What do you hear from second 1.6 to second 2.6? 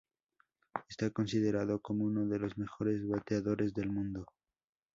como uno de los